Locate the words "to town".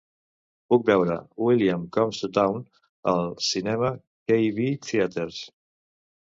2.23-2.65